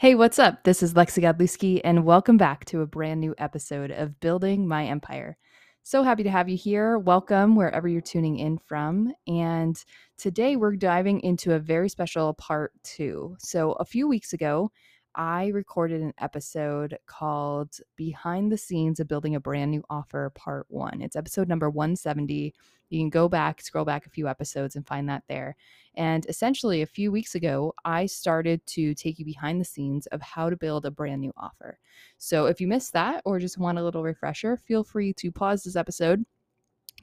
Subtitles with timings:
[0.00, 0.64] Hey, what's up?
[0.64, 4.86] This is Lexi Godlewski, and welcome back to a brand new episode of Building My
[4.86, 5.36] Empire.
[5.82, 6.98] So happy to have you here.
[6.98, 9.12] Welcome wherever you're tuning in from.
[9.26, 9.76] And
[10.16, 13.36] today we're diving into a very special part two.
[13.40, 14.70] So, a few weeks ago,
[15.14, 20.66] I recorded an episode called Behind the Scenes of Building a Brand New Offer Part
[20.68, 21.02] One.
[21.02, 22.54] It's episode number 170.
[22.90, 25.56] You can go back, scroll back a few episodes, and find that there.
[25.94, 30.22] And essentially, a few weeks ago, I started to take you behind the scenes of
[30.22, 31.78] how to build a brand new offer.
[32.18, 35.64] So if you missed that or just want a little refresher, feel free to pause
[35.64, 36.24] this episode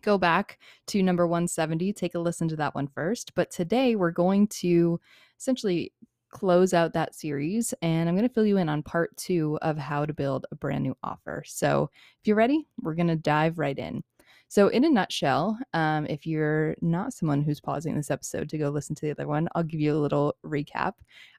[0.03, 3.33] go back to number 170, take a listen to that one first.
[3.33, 4.99] But today we're going to
[5.39, 5.91] essentially
[6.29, 9.77] close out that series and I'm going to fill you in on part two of
[9.77, 11.43] how to build a brand new offer.
[11.45, 14.03] So if you're ready, we're going to dive right in.
[14.49, 18.69] So, in a nutshell, um, if you're not someone who's pausing this episode to go
[18.69, 20.93] listen to the other one, I'll give you a little recap.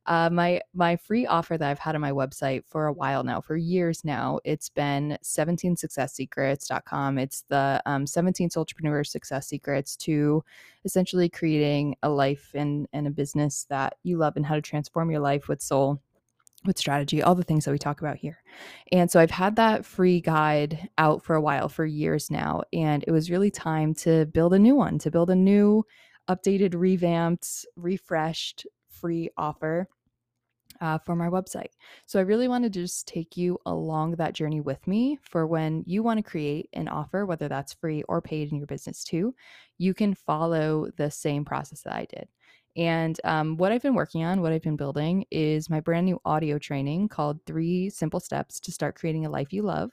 [0.04, 3.40] Uh, my my free offer that I've had on my website for a while now,
[3.40, 7.18] for years now, it's been 17successsecrets.com.
[7.18, 10.44] It's the um, 17 entrepreneur success secrets to
[10.84, 15.10] essentially creating a life and, and a business that you love and how to transform
[15.10, 16.00] your life with soul
[16.64, 18.42] with strategy, all the things that we talk about here.
[18.90, 22.62] And so I've had that free guide out for a while, for years now.
[22.72, 25.84] And it was really time to build a new one, to build a new,
[26.28, 29.88] updated, revamped, refreshed free offer
[30.80, 31.70] uh, for my website.
[32.06, 35.82] So I really wanted to just take you along that journey with me for when
[35.86, 39.34] you want to create an offer, whether that's free or paid in your business too,
[39.78, 42.28] you can follow the same process that I did.
[42.78, 46.20] And um, what I've been working on, what I've been building, is my brand new
[46.24, 49.90] audio training called Three Simple Steps to Start Creating a Life You Love.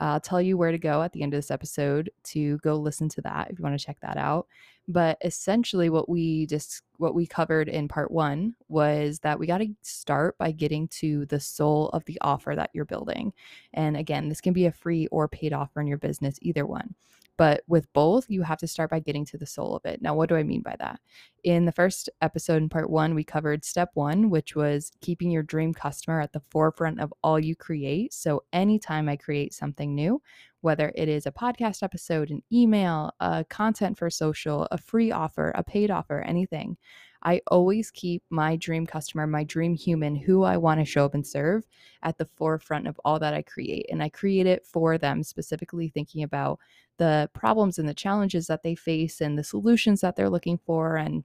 [0.00, 2.74] Uh, I'll tell you where to go at the end of this episode to go
[2.74, 4.48] listen to that if you want to check that out.
[4.86, 9.58] But essentially, what we just what we covered in part one was that we got
[9.58, 13.32] to start by getting to the soul of the offer that you're building.
[13.72, 16.94] And again, this can be a free or paid offer in your business, either one.
[17.36, 20.00] But with both, you have to start by getting to the soul of it.
[20.00, 21.00] Now, what do I mean by that?
[21.42, 25.42] In the first episode in part one, we covered step one, which was keeping your
[25.42, 28.12] dream customer at the forefront of all you create.
[28.12, 30.22] So, anytime I create something new,
[30.64, 35.52] whether it is a podcast episode, an email, a content for social, a free offer,
[35.54, 36.76] a paid offer, anything,
[37.22, 41.14] I always keep my dream customer, my dream human, who I want to show up
[41.14, 41.66] and serve
[42.02, 43.86] at the forefront of all that I create.
[43.90, 46.58] And I create it for them, specifically thinking about
[46.98, 50.96] the problems and the challenges that they face and the solutions that they're looking for.
[50.96, 51.24] And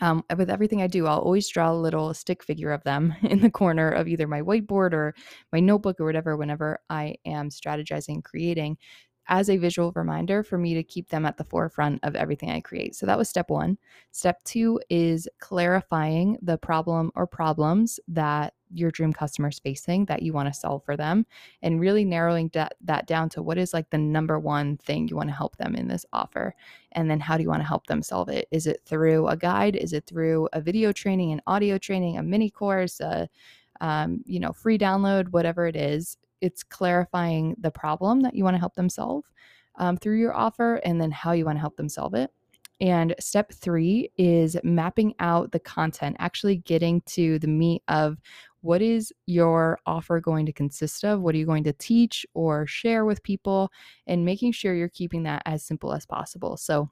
[0.00, 3.40] um, with everything I do, I'll always draw a little stick figure of them in
[3.40, 5.14] the corner of either my whiteboard or
[5.52, 8.78] my notebook or whatever, whenever I am strategizing, creating
[9.28, 12.60] as a visual reminder for me to keep them at the forefront of everything I
[12.60, 12.94] create.
[12.94, 13.78] So that was step one.
[14.12, 20.22] Step two is clarifying the problem or problems that your dream customer is facing that
[20.22, 21.24] you want to solve for them
[21.62, 25.16] and really narrowing that, that down to what is like the number one thing you
[25.16, 26.54] want to help them in this offer
[26.92, 29.36] and then how do you want to help them solve it is it through a
[29.36, 33.28] guide is it through a video training an audio training a mini course a
[33.80, 38.54] um, you know free download whatever it is it's clarifying the problem that you want
[38.54, 39.24] to help them solve
[39.76, 42.30] um, through your offer and then how you want to help them solve it.
[42.80, 48.18] And step three is mapping out the content, actually getting to the meat of
[48.60, 51.20] what is your offer going to consist of?
[51.20, 53.70] What are you going to teach or share with people?
[54.06, 56.56] And making sure you're keeping that as simple as possible.
[56.56, 56.90] So,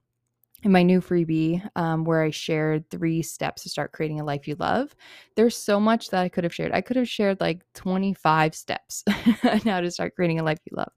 [0.64, 4.48] in my new freebie um, where I shared three steps to start creating a life
[4.48, 4.96] you love.
[5.36, 6.72] There's so much that I could have shared.
[6.72, 9.04] I could have shared like 25 steps
[9.64, 10.92] now to start creating a life you love.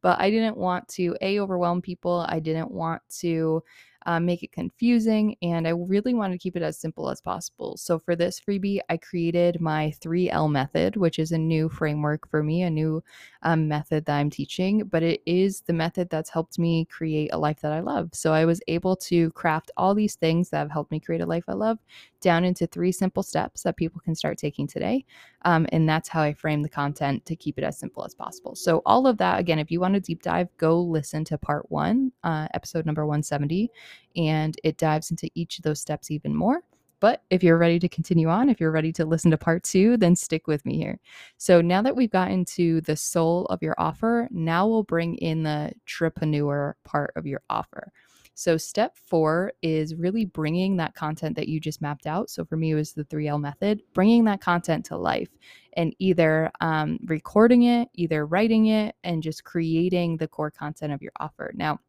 [0.00, 2.24] But I didn't want to A, overwhelm people.
[2.28, 3.62] I didn't want to
[4.10, 7.76] uh, make it confusing, and I really wanted to keep it as simple as possible.
[7.76, 12.42] So for this freebie, I created my 3L method, which is a new framework for
[12.42, 13.04] me, a new
[13.42, 17.38] um, method that I'm teaching, but it is the method that's helped me create a
[17.38, 18.10] life that I love.
[18.12, 21.26] So I was able to craft all these things that have helped me create a
[21.26, 21.78] life I love
[22.20, 25.04] down into three simple steps that people can start taking today.
[25.42, 28.54] Um, and that's how I frame the content to keep it as simple as possible.
[28.54, 31.70] So, all of that, again, if you want to deep dive, go listen to part
[31.70, 33.70] one, uh, episode number 170,
[34.16, 36.62] and it dives into each of those steps even more.
[37.00, 39.96] But if you're ready to continue on, if you're ready to listen to part two,
[39.96, 41.00] then stick with me here.
[41.38, 45.42] So now that we've gotten to the soul of your offer, now we'll bring in
[45.42, 47.90] the tripreneur part of your offer.
[48.34, 52.30] So, step four is really bringing that content that you just mapped out.
[52.30, 55.28] So, for me, it was the 3L method, bringing that content to life
[55.74, 61.02] and either um, recording it, either writing it, and just creating the core content of
[61.02, 61.52] your offer.
[61.54, 61.80] Now,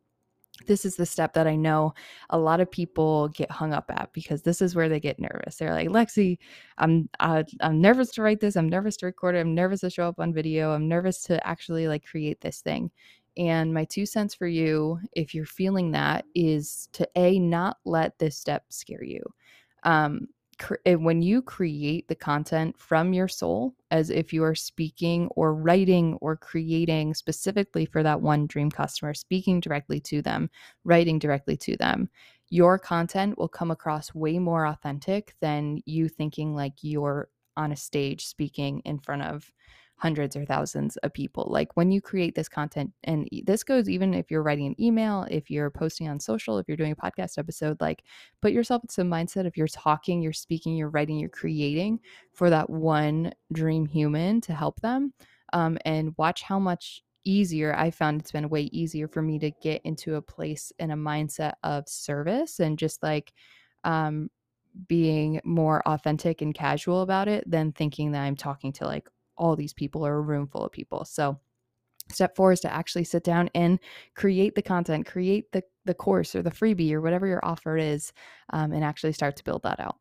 [0.67, 1.93] this is the step that I know
[2.29, 5.55] a lot of people get hung up at because this is where they get nervous.
[5.55, 6.37] They're like, Lexi,
[6.77, 8.55] I'm uh, I'm nervous to write this.
[8.55, 9.39] I'm nervous to record it.
[9.39, 10.73] I'm nervous to show up on video.
[10.73, 12.91] I'm nervous to actually like create this thing.
[13.37, 18.19] And my two cents for you, if you're feeling that, is to a not let
[18.19, 19.23] this step scare you.
[19.83, 20.27] Um,
[20.85, 25.53] Eh, when you create the content from your soul as if you are speaking or
[25.53, 30.49] writing or creating specifically for that one dream customer speaking directly to them
[30.83, 32.09] writing directly to them
[32.49, 37.77] your content will come across way more authentic than you thinking like you're on a
[37.77, 39.51] stage speaking in front of
[40.01, 41.47] hundreds or thousands of people.
[41.51, 45.27] Like when you create this content, and this goes even if you're writing an email,
[45.29, 48.03] if you're posting on social, if you're doing a podcast episode, like
[48.41, 51.99] put yourself into the mindset of you're talking, you're speaking, you're writing, you're creating
[52.33, 55.13] for that one dream human to help them.
[55.53, 59.51] Um, and watch how much easier I found it's been way easier for me to
[59.61, 63.33] get into a place and a mindset of service and just like
[63.83, 64.31] um
[64.87, 69.07] being more authentic and casual about it than thinking that I'm talking to like
[69.37, 71.05] all these people or a room full of people.
[71.05, 71.39] So
[72.09, 73.79] step four is to actually sit down and
[74.15, 78.11] create the content, create the, the course or the freebie or whatever your offer is,
[78.51, 79.97] um, and actually start to build that out.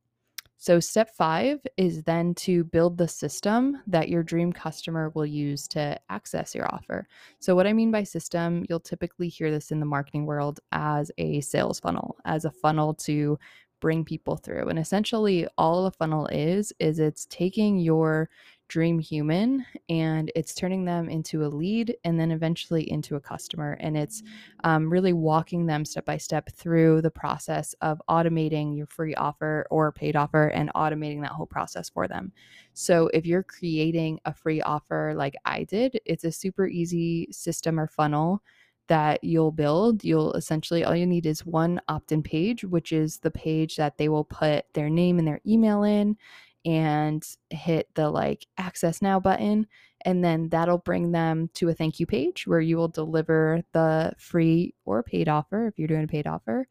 [0.62, 5.66] So, step five is then to build the system that your dream customer will use
[5.68, 7.08] to access your offer.
[7.38, 11.10] So, what I mean by system, you'll typically hear this in the marketing world as
[11.16, 13.38] a sales funnel, as a funnel to
[13.80, 14.68] bring people through.
[14.68, 18.28] And essentially, all a funnel is, is it's taking your
[18.70, 23.76] dream human and it's turning them into a lead and then eventually into a customer.
[23.80, 24.22] And it's
[24.62, 29.66] um, really walking them step by step through the process of automating your free offer
[29.70, 32.32] or paid offer and automating that whole process for them.
[32.72, 37.78] So if you're creating a free offer like I did, it's a super easy system
[37.78, 38.40] or funnel
[38.86, 43.18] that you'll build, you'll essentially all you need is one opt in page, which is
[43.18, 46.16] the page that they will put their name and their email in
[46.64, 49.66] and hit the like access now button
[50.04, 54.12] and then that'll bring them to a thank you page where you will deliver the
[54.18, 56.66] free or paid offer if you're doing a paid offer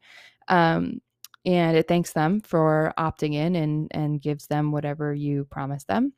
[0.48, 1.00] um,
[1.46, 6.12] and it thanks them for opting in and and gives them whatever you promised them.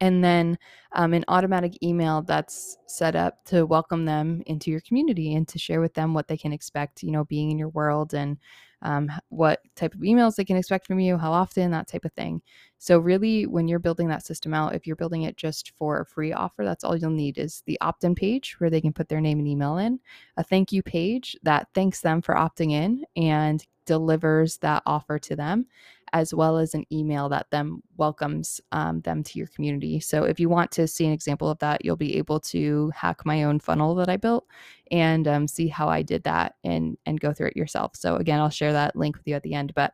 [0.00, 0.58] And then
[0.92, 5.58] um, an automatic email that's set up to welcome them into your community and to
[5.58, 8.36] share with them what they can expect you know being in your world and
[8.84, 12.12] um, what type of emails they can expect from you, how often, that type of
[12.12, 12.40] thing.
[12.78, 16.06] So, really, when you're building that system out, if you're building it just for a
[16.06, 19.08] free offer, that's all you'll need is the opt in page where they can put
[19.08, 19.98] their name and email in,
[20.36, 25.36] a thank you page that thanks them for opting in and delivers that offer to
[25.36, 25.66] them
[26.14, 29.98] as well as an email that then welcomes um, them to your community.
[29.98, 33.26] So if you want to see an example of that, you'll be able to hack
[33.26, 34.46] my own funnel that I built
[34.92, 37.96] and um, see how I did that and and go through it yourself.
[37.96, 39.74] So again, I'll share that link with you at the end.
[39.74, 39.92] But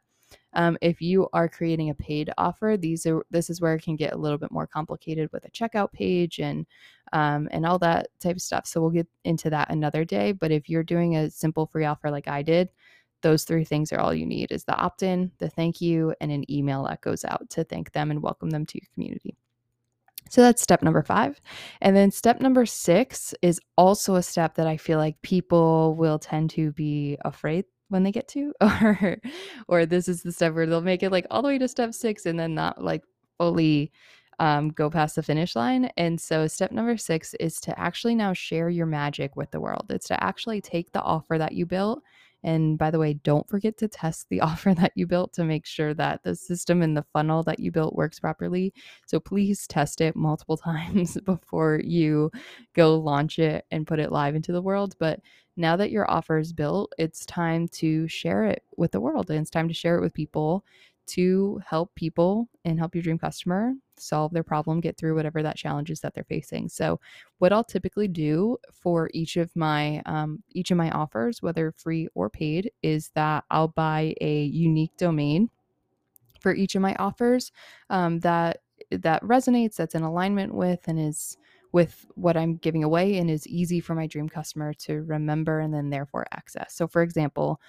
[0.53, 3.97] um, if you are creating a paid offer, these are this is where it can
[3.97, 6.67] get a little bit more complicated with a checkout page and
[7.15, 8.67] um, and all that type of stuff.
[8.67, 10.33] So we'll get into that another day.
[10.33, 12.69] But if you're doing a simple free offer like I did,
[13.23, 16.51] those three things are all you need is the opt-in the thank you and an
[16.51, 19.37] email that goes out to thank them and welcome them to your community
[20.29, 21.41] so that's step number five
[21.81, 26.19] and then step number six is also a step that i feel like people will
[26.19, 29.19] tend to be afraid when they get to or
[29.69, 31.93] or this is the step where they'll make it like all the way to step
[31.93, 33.03] six and then not like
[33.39, 33.91] fully
[34.41, 35.91] um, go past the finish line.
[35.99, 39.87] And so, step number six is to actually now share your magic with the world.
[39.91, 42.03] It's to actually take the offer that you built
[42.43, 45.67] and by the way, don't forget to test the offer that you built to make
[45.67, 48.73] sure that the system and the funnel that you built works properly.
[49.07, 52.31] So please test it multiple times before you
[52.75, 54.97] go launch it and put it live into the world.
[54.99, 55.21] But
[55.57, 59.41] now that your offer is built, it's time to share it with the world and
[59.41, 60.65] it's time to share it with people
[61.09, 65.57] to help people and help your dream customer solve their problem, get through whatever that
[65.57, 66.69] challenge is that they're facing.
[66.69, 67.01] So,
[67.39, 72.09] what I'll typically do for each of my um, each of my offers, whether free
[72.15, 75.51] or paid, is that I'll buy a unique domain
[76.41, 77.53] for each of my offers
[77.91, 78.59] um, that
[78.91, 81.37] that resonates, that's in alignment with, and is
[81.73, 85.73] with what I'm giving away and is easy for my dream customer to remember and
[85.73, 86.75] then therefore access.
[86.75, 87.61] So, for example,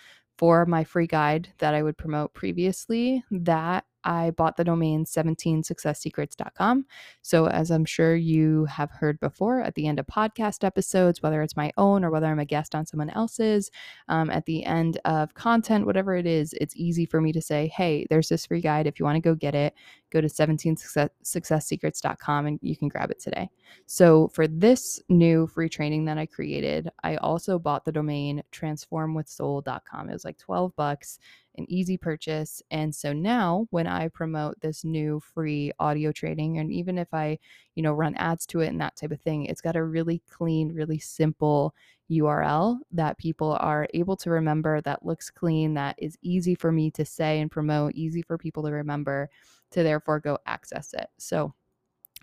[0.41, 6.85] for my free guide that I would promote previously, that I bought the domain 17successsecrets.com.
[7.21, 11.41] So, as I'm sure you have heard before at the end of podcast episodes, whether
[11.41, 13.71] it's my own or whether I'm a guest on someone else's,
[14.07, 17.71] um, at the end of content, whatever it is, it's easy for me to say,
[17.75, 18.87] hey, there's this free guide.
[18.87, 19.73] If you want to go get it,
[20.11, 23.49] go to 17successsecrets.com and you can grab it today.
[23.85, 30.09] So, for this new free training that I created, I also bought the domain transformwithsoul.com.
[30.09, 31.19] It was like 12 bucks
[31.57, 32.61] an easy purchase.
[32.71, 37.39] And so now when I promote this new free audio training, and even if I,
[37.75, 40.21] you know, run ads to it and that type of thing, it's got a really
[40.29, 41.75] clean, really simple
[42.09, 46.91] URL that people are able to remember, that looks clean, that is easy for me
[46.91, 49.29] to say and promote, easy for people to remember,
[49.71, 51.07] to therefore go access it.
[51.17, 51.53] So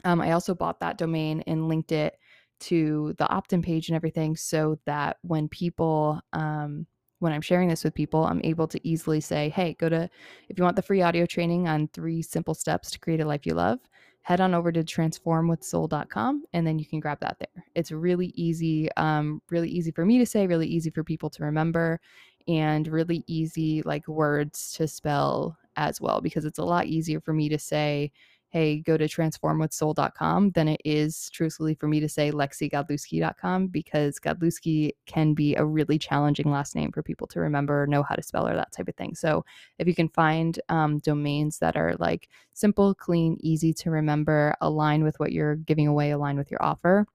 [0.05, 2.17] um, I also bought that domain and linked it
[2.61, 6.87] to the opt in page and everything so that when people, um,
[7.19, 10.09] when I'm sharing this with people, I'm able to easily say, hey, go to,
[10.49, 13.47] if you want the free audio training on three simple steps to create a life
[13.47, 13.81] you love,
[14.23, 17.65] head on over to transformwithsoul.com and then you can grab that there.
[17.75, 21.45] It's really easy, um, really easy for me to say, really easy for people to
[21.45, 22.01] remember,
[22.47, 27.33] and really easy like words to spell as well, because it's a lot easier for
[27.33, 28.11] me to say,
[28.51, 34.93] hey, go to transformwithsoul.com than it is truthfully for me to say lexigodlewski.com because Godlewski
[35.07, 38.49] can be a really challenging last name for people to remember, know how to spell
[38.49, 39.15] or that type of thing.
[39.15, 39.45] So
[39.79, 45.05] if you can find um, domains that are like simple, clean, easy to remember, align
[45.05, 47.07] with what you're giving away, align with your offer,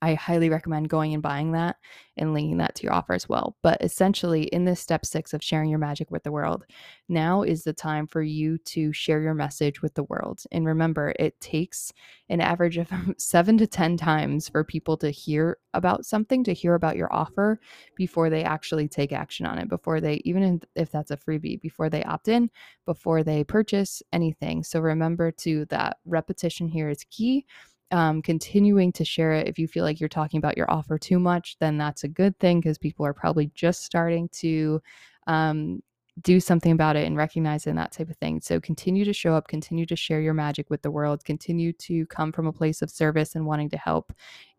[0.00, 1.76] I highly recommend going and buying that
[2.16, 3.56] and linking that to your offer as well.
[3.62, 6.64] But essentially, in this step six of sharing your magic with the world,
[7.08, 10.42] now is the time for you to share your message with the world.
[10.52, 11.92] And remember, it takes
[12.28, 16.74] an average of seven to 10 times for people to hear about something, to hear
[16.74, 17.60] about your offer
[17.96, 21.88] before they actually take action on it, before they, even if that's a freebie, before
[21.88, 22.50] they opt in,
[22.86, 24.62] before they purchase anything.
[24.62, 27.46] So remember to that repetition here is key
[27.92, 29.46] um, continuing to share it.
[29.46, 32.38] If you feel like you're talking about your offer too much, then that's a good
[32.40, 34.82] thing because people are probably just starting to
[35.26, 35.82] um,
[36.20, 38.40] do something about it and recognize it and that type of thing.
[38.40, 42.06] So continue to show up, continue to share your magic with the world, continue to
[42.06, 44.12] come from a place of service and wanting to help.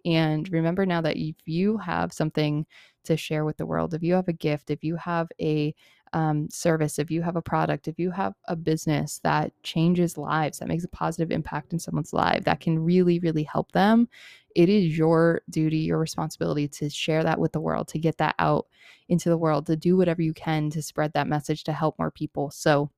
[0.06, 2.66] And remember now that if you have something
[3.06, 5.76] to share with the world, if you have a gift, if you have a
[6.14, 10.60] um, service, if you have a product, if you have a business that changes lives,
[10.60, 14.08] that makes a positive impact in someone's life, that can really, really help them,
[14.56, 18.36] it is your duty, your responsibility to share that with the world, to get that
[18.40, 18.68] out
[19.10, 22.12] into the world, to do whatever you can to spread that message to help more
[22.12, 22.52] people.
[22.52, 22.92] So,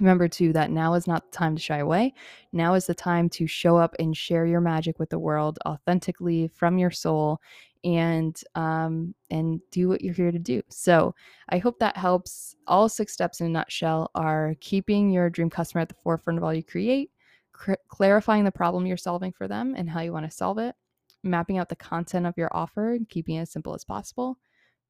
[0.00, 2.14] Remember, too, that now is not the time to shy away.
[2.52, 6.48] Now is the time to show up and share your magic with the world authentically
[6.48, 7.40] from your soul
[7.84, 10.62] and um, and do what you're here to do.
[10.68, 11.14] So
[11.48, 12.54] I hope that helps.
[12.66, 16.44] All six steps in a nutshell are keeping your dream customer at the forefront of
[16.44, 17.10] all you create,
[17.52, 20.74] cr- clarifying the problem you're solving for them and how you want to solve it,
[21.22, 24.38] mapping out the content of your offer and keeping it as simple as possible,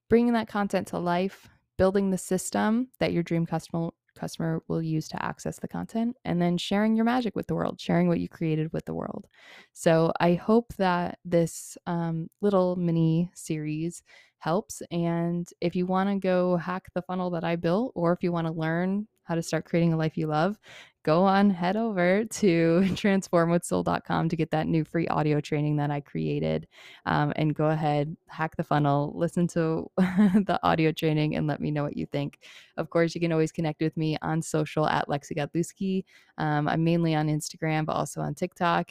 [0.09, 1.49] bringing that content to life,
[1.79, 3.91] building the system that your dream customer
[4.21, 7.81] customer will use to access the content and then sharing your magic with the world
[7.81, 9.27] sharing what you created with the world.
[9.73, 14.03] So i hope that this um, little mini series
[14.39, 18.23] helps and if you want to go hack the funnel that i built or if
[18.23, 20.59] you want to learn how to start creating a life you love
[21.03, 26.01] go on, head over to transformwithsoul.com to get that new free audio training that I
[26.01, 26.67] created.
[27.07, 31.71] Um, and go ahead, hack the funnel, listen to the audio training, and let me
[31.71, 32.41] know what you think.
[32.77, 36.05] Of course, you can always connect with me on social at Lexi Godlewski.
[36.39, 38.91] Um, I'm mainly on Instagram, but also on TikTok.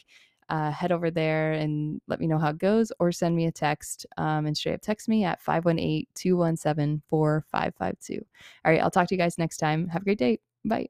[0.50, 3.52] Uh, head over there and let me know how it goes, or send me a
[3.52, 8.26] text um, and straight up text me at 518 217 4552.
[8.66, 9.88] All right, I'll talk to you guys next time.
[9.90, 10.40] Have a great day.
[10.66, 10.90] Bye.